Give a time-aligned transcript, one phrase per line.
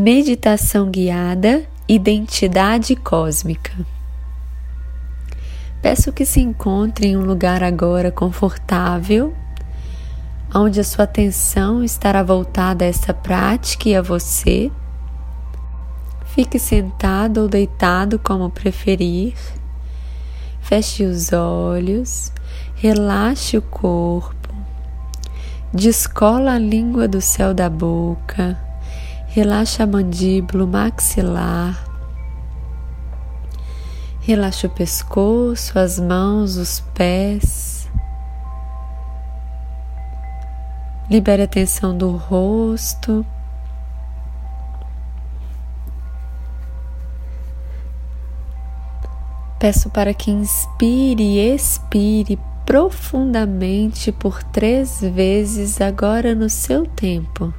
[0.00, 3.72] Meditação guiada Identidade cósmica.
[5.82, 9.34] Peço que se encontre em um lugar agora confortável,
[10.54, 14.70] onde a sua atenção estará voltada a essa prática e a você.
[16.26, 19.34] Fique sentado ou deitado, como preferir.
[20.60, 22.32] Feche os olhos,
[22.76, 24.54] relaxe o corpo,
[25.74, 28.67] descola a língua do céu da boca
[29.38, 31.86] Relaxa a mandíbula, o maxilar.
[34.20, 37.88] Relaxa o pescoço, as mãos, os pés.
[41.08, 43.24] Libere a tensão do rosto.
[49.60, 57.54] Peço para que inspire e expire profundamente por três vezes agora no seu tempo.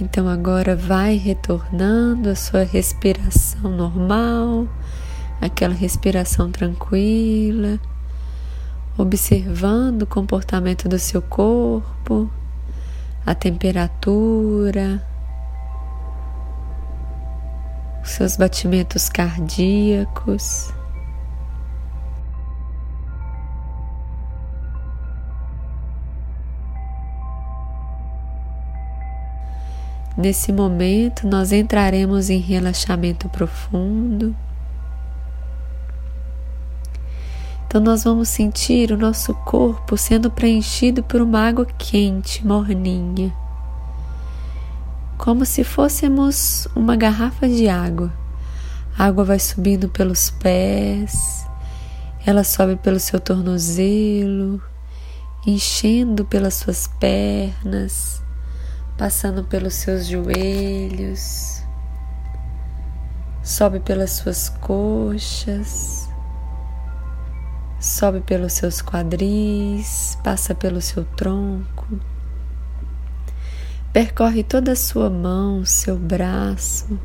[0.00, 4.68] Então agora vai retornando a sua respiração normal,
[5.40, 7.80] aquela respiração tranquila,
[8.96, 12.30] observando o comportamento do seu corpo,
[13.26, 15.04] a temperatura,
[18.04, 20.72] os seus batimentos cardíacos.
[30.18, 34.34] Nesse momento, nós entraremos em relaxamento profundo.
[37.64, 43.32] Então, nós vamos sentir o nosso corpo sendo preenchido por uma água quente, morninha,
[45.16, 48.12] como se fôssemos uma garrafa de água.
[48.98, 51.46] A água vai subindo pelos pés,
[52.26, 54.60] ela sobe pelo seu tornozelo,
[55.46, 58.26] enchendo pelas suas pernas
[58.98, 61.62] passando pelos seus joelhos,
[63.44, 66.10] sobe pelas suas coxas,
[67.78, 72.00] sobe pelos seus quadris, passa pelo seu tronco,
[73.92, 76.98] percorre toda a sua mão, seu braço,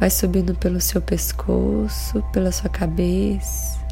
[0.00, 3.85] vai subindo pelo seu pescoço, pela sua cabeça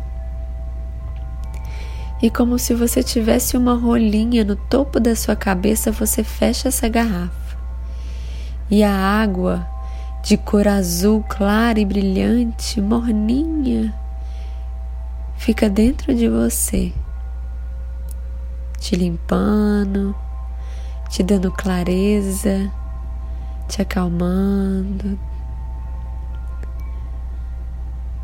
[2.24, 6.88] e como se você tivesse uma rolinha no topo da sua cabeça, você fecha essa
[6.88, 7.58] garrafa.
[8.70, 9.68] E a água
[10.22, 13.94] de cor azul clara e brilhante, morninha,
[15.36, 16.94] fica dentro de você,
[18.78, 20.16] te limpando,
[21.10, 22.72] te dando clareza,
[23.68, 25.18] te acalmando,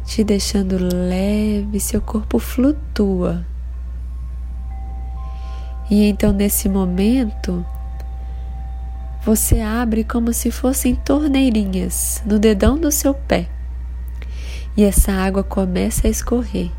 [0.06, 3.49] te deixando leve, seu corpo flutua
[5.90, 7.66] e então, nesse momento,
[9.22, 13.48] você abre como se fossem torneirinhas no dedão do seu pé.
[14.76, 16.70] E essa água começa a escorrer.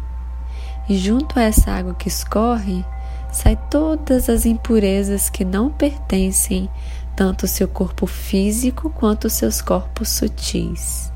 [0.88, 2.85] E junto a essa água que escorre,
[3.31, 6.69] sai todas as impurezas que não pertencem
[7.15, 11.12] tanto ao seu corpo físico quanto aos seus corpos sutis.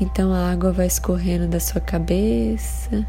[0.00, 3.06] Então a água vai escorrendo da sua cabeça,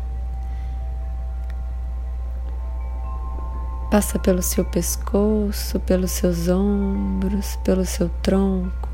[3.93, 8.89] Passa pelo seu pescoço, pelos seus ombros, pelo seu tronco,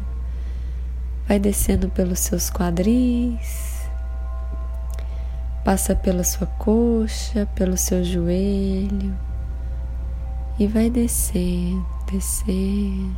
[1.25, 3.87] vai descendo pelos seus quadris,
[5.63, 9.17] passa pela sua coxa, pelo seu joelho
[10.59, 13.15] e vai descendo, descendo,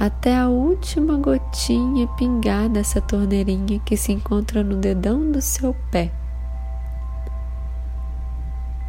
[0.00, 6.10] até a última gotinha pingar nessa torneirinha que se encontra no dedão do seu pé.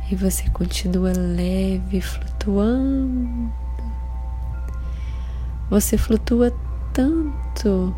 [0.09, 3.51] E você continua leve, flutuando.
[5.69, 6.53] Você flutua
[6.93, 7.93] tanto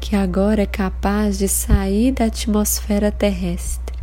[0.00, 3.96] que agora é capaz de sair da atmosfera terrestre.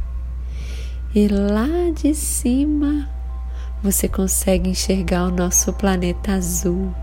[1.13, 3.07] E lá de cima
[3.81, 6.93] você consegue enxergar o nosso planeta azul.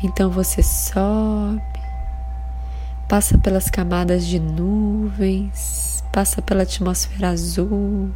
[0.00, 1.60] Então você sobe,
[3.08, 8.08] passa pelas camadas de nuvens, passa pela atmosfera azul,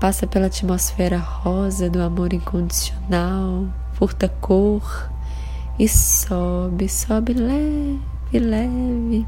[0.00, 5.10] passa pela atmosfera rosa do amor incondicional, furta cor
[5.80, 9.26] e sobe, sobe leve, leve.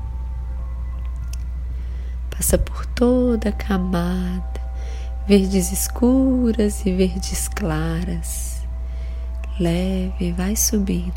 [2.30, 4.60] Passa por toda a camada,
[5.26, 8.63] verdes escuras e verdes claras
[9.58, 11.12] leve, vai subindo.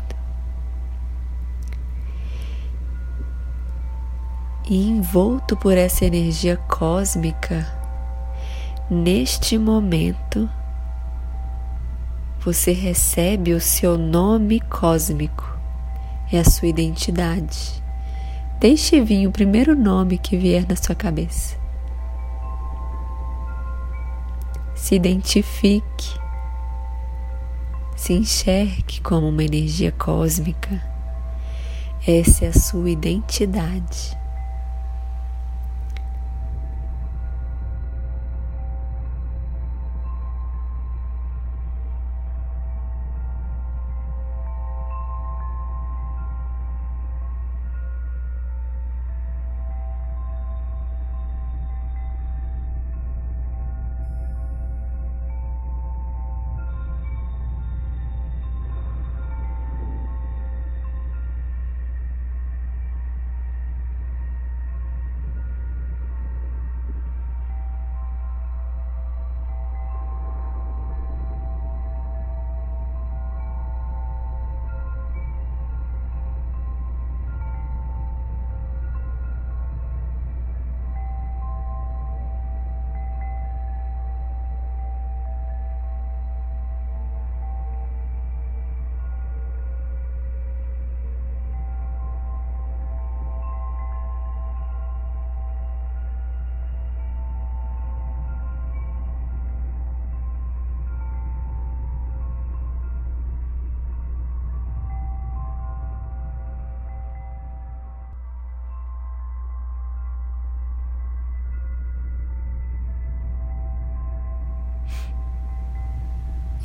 [4.70, 7.66] E envolto por essa energia cósmica,
[8.90, 10.48] neste momento,
[12.40, 15.58] você recebe o seu nome cósmico,
[16.30, 17.82] é a sua identidade.
[18.60, 21.56] Deixe vir o primeiro nome que vier na sua cabeça.
[24.74, 26.27] Se identifique
[28.08, 30.82] se enxergue como uma energia cósmica.
[32.06, 34.16] Essa é a sua identidade.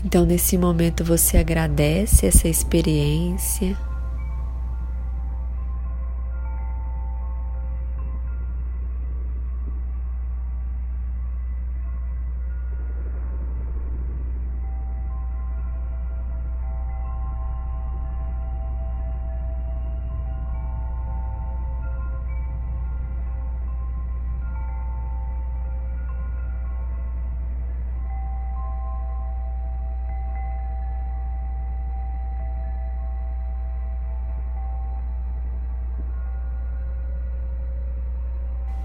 [0.06, 3.78] Então, nesse momento, você agradece essa experiência.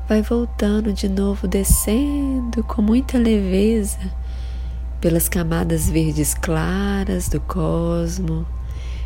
[0.09, 3.99] Vai voltando de novo, descendo com muita leveza
[5.03, 8.47] pelas camadas verdes claras do cosmo,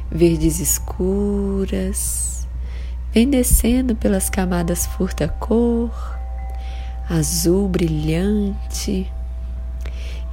[0.08, 2.46] verdes escuras,
[3.12, 5.90] vem descendo pelas camadas furta-cor,
[7.10, 9.10] azul brilhante,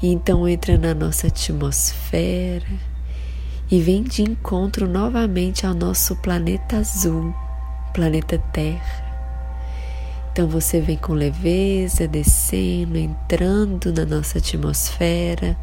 [0.02, 2.64] E então entra na nossa atmosfera
[3.70, 7.34] e vem de encontro novamente ao nosso planeta azul,
[7.94, 9.09] planeta Terra.
[10.40, 15.58] Então você vem com leveza, descendo, entrando na nossa atmosfera.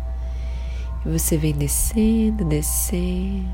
[1.03, 3.49] E você vem descendo, descendo.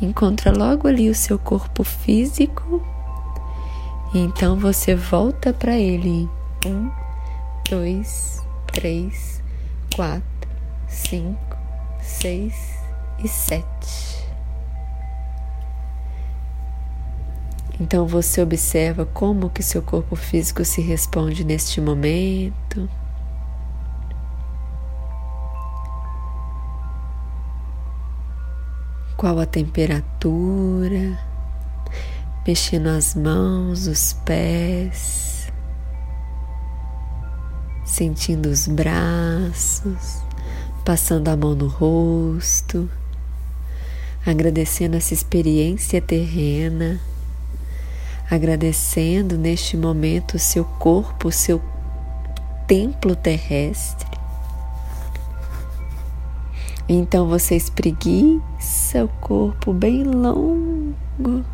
[0.00, 2.82] Encontra logo ali o seu corpo físico.
[4.14, 6.26] E então você volta para ele.
[6.64, 6.90] Um,
[7.68, 9.42] dois, três,
[9.94, 10.48] quatro,
[10.88, 11.58] cinco,
[12.00, 12.54] seis
[13.22, 14.25] e sete.
[17.78, 22.88] Então você observa como que seu corpo físico se responde neste momento.
[29.14, 31.18] Qual a temperatura?
[32.46, 35.52] Mexendo as mãos, os pés,
[37.84, 40.22] sentindo os braços,
[40.84, 42.88] passando a mão no rosto,
[44.24, 47.00] agradecendo essa experiência terrena
[48.30, 51.60] agradecendo neste momento o seu corpo, o seu
[52.66, 54.08] templo terrestre.
[56.88, 61.44] Então você espreguiça o corpo bem longo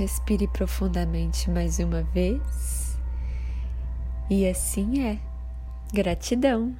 [0.00, 2.96] Respire profundamente mais uma vez.
[4.30, 5.18] E assim é.
[5.92, 6.74] Gratidão.